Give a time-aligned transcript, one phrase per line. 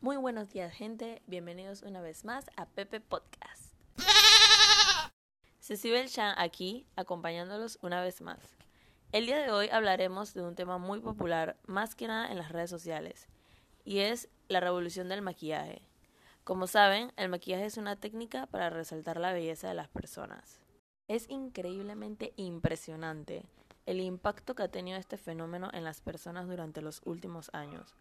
[0.00, 3.74] Muy buenos días gente, bienvenidos una vez más a Pepe Podcast.
[5.60, 8.38] Cecibel Chan aquí, acompañándolos una vez más.
[9.10, 12.52] El día de hoy hablaremos de un tema muy popular, más que nada en las
[12.52, 13.26] redes sociales,
[13.84, 15.82] y es la revolución del maquillaje.
[16.44, 20.60] Como saben, el maquillaje es una técnica para resaltar la belleza de las personas.
[21.08, 23.46] Es increíblemente impresionante
[23.84, 27.96] el impacto que ha tenido este fenómeno en las personas durante los últimos años.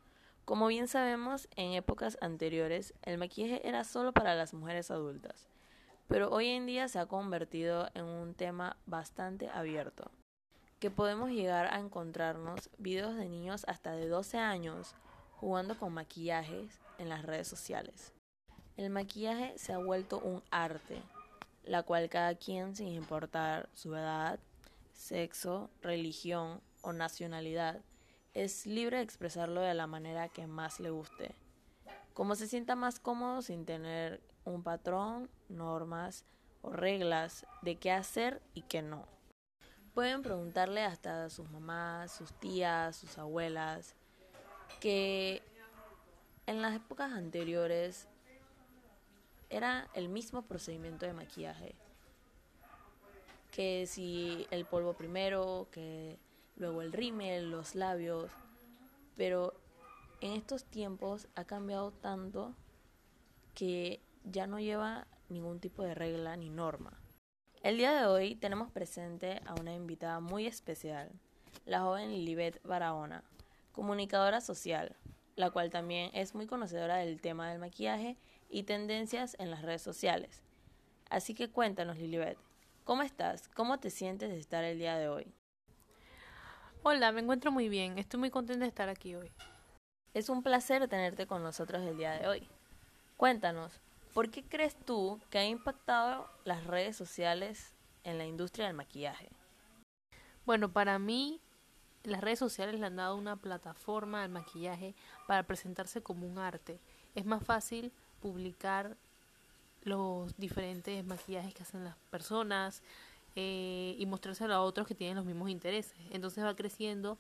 [0.48, 5.50] Como bien sabemos, en épocas anteriores el maquillaje era solo para las mujeres adultas,
[6.08, 10.10] pero hoy en día se ha convertido en un tema bastante abierto,
[10.80, 14.96] que podemos llegar a encontrarnos videos de niños hasta de 12 años
[15.36, 18.14] jugando con maquillajes en las redes sociales.
[18.78, 21.04] El maquillaje se ha vuelto un arte,
[21.66, 24.40] la cual cada quien, sin importar su edad,
[24.94, 27.82] sexo, religión o nacionalidad,
[28.38, 31.34] es libre de expresarlo de la manera que más le guste.
[32.14, 36.24] Como se sienta más cómodo sin tener un patrón, normas
[36.62, 39.08] o reglas de qué hacer y qué no.
[39.96, 43.96] Pueden preguntarle hasta a sus mamás, sus tías, sus abuelas,
[44.80, 45.42] que
[46.46, 48.08] en las épocas anteriores
[49.50, 51.74] era el mismo procedimiento de maquillaje.
[53.50, 56.20] Que si el polvo primero, que
[56.58, 58.32] luego el rímel, los labios,
[59.16, 59.54] pero
[60.22, 62.56] en estos tiempos ha cambiado tanto
[63.54, 67.00] que ya no lleva ningún tipo de regla ni norma.
[67.64, 71.12] El día de hoy tenemos presente a una invitada muy especial,
[71.66, 73.24] la joven Lilibet Barahona,
[73.72, 74.96] comunicadora social,
[75.36, 78.18] la cual también es muy conocedora del tema del maquillaje
[78.50, 80.44] y tendencias en las redes sociales.
[81.10, 82.38] Así que cuéntanos, Lilibet,
[82.84, 83.48] ¿cómo estás?
[83.50, 85.34] ¿Cómo te sientes de estar el día de hoy?
[86.90, 87.98] Hola, me encuentro muy bien.
[87.98, 89.30] Estoy muy contenta de estar aquí hoy.
[90.14, 92.48] Es un placer tenerte con nosotros el día de hoy.
[93.18, 93.82] Cuéntanos,
[94.14, 97.74] ¿por qué crees tú que ha impactado las redes sociales
[98.06, 99.28] en la industria del maquillaje?
[100.46, 101.42] Bueno, para mí
[102.04, 104.96] las redes sociales le han dado una plataforma al maquillaje
[105.28, 106.80] para presentarse como un arte.
[107.16, 108.96] Es más fácil publicar
[109.82, 112.82] los diferentes maquillajes que hacen las personas,
[113.40, 115.94] eh, y mostrárselo a otros que tienen los mismos intereses.
[116.10, 117.20] Entonces va creciendo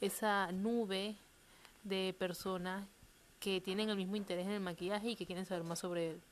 [0.00, 1.14] esa nube
[1.84, 2.84] de personas
[3.38, 6.22] que tienen el mismo interés en el maquillaje y que quieren saber más sobre él.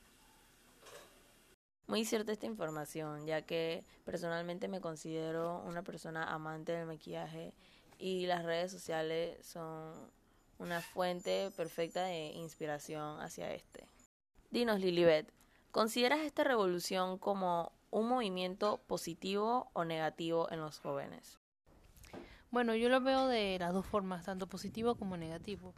[1.87, 7.53] Muy cierta esta información, ya que personalmente me considero una persona amante del maquillaje
[7.99, 9.93] y las redes sociales son
[10.59, 13.87] una fuente perfecta de inspiración hacia este.
[14.49, 15.31] Dinos, Lilibet,
[15.71, 21.37] ¿consideras esta revolución como un movimiento positivo o negativo en los jóvenes?
[22.49, 25.73] Bueno, yo lo veo de las dos formas, tanto positivo como negativo.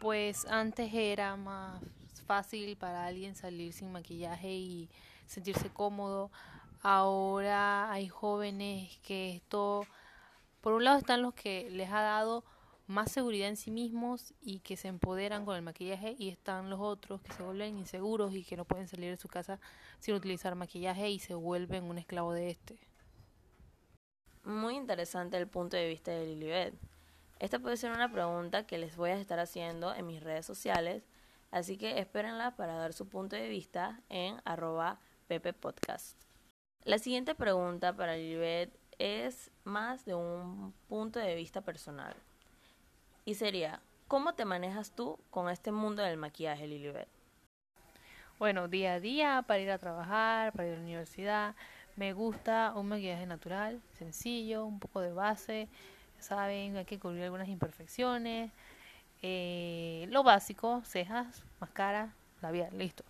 [0.00, 1.82] Pues antes era más
[2.26, 4.90] fácil para alguien salir sin maquillaje y
[5.26, 6.30] sentirse cómodo.
[6.82, 9.86] Ahora hay jóvenes que esto,
[10.60, 12.44] por un lado están los que les ha dado
[12.86, 16.80] más seguridad en sí mismos y que se empoderan con el maquillaje y están los
[16.80, 19.60] otros que se vuelven inseguros y que no pueden salir de su casa
[20.00, 22.78] sin utilizar maquillaje y se vuelven un esclavo de este.
[24.44, 26.74] Muy interesante el punto de vista de Lilibet.
[27.38, 31.04] Esta puede ser una pregunta que les voy a estar haciendo en mis redes sociales,
[31.50, 36.16] así que espérenla para dar su punto de vista en arroba Pepe Podcast.
[36.84, 42.14] La siguiente pregunta para Lilibet es más de un punto de vista personal.
[43.24, 47.08] Y sería, ¿cómo te manejas tú con este mundo del maquillaje, Lilibet?
[48.38, 51.54] Bueno, día a día, para ir a trabajar, para ir a la universidad,
[51.94, 55.68] me gusta un maquillaje natural, sencillo, un poco de base,
[56.18, 58.50] saben, hay que cubrir algunas imperfecciones,
[59.22, 63.04] eh, lo básico, cejas, máscara, labial, listo.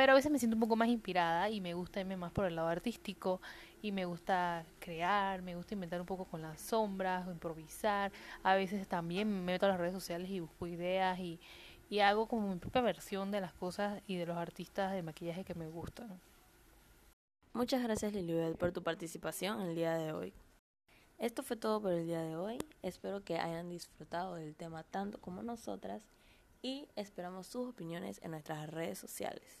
[0.00, 2.46] Pero a veces me siento un poco más inspirada y me gusta irme más por
[2.46, 3.42] el lado artístico
[3.82, 8.10] y me gusta crear, me gusta inventar un poco con las sombras, o improvisar.
[8.42, 11.38] A veces también me meto a las redes sociales y busco ideas y,
[11.90, 15.44] y hago como mi propia versión de las cosas y de los artistas de maquillaje
[15.44, 16.18] que me gustan.
[17.52, 20.32] Muchas gracias Lilibet por tu participación el día de hoy.
[21.18, 22.56] Esto fue todo por el día de hoy.
[22.80, 26.06] Espero que hayan disfrutado del tema tanto como nosotras
[26.62, 29.60] y esperamos sus opiniones en nuestras redes sociales.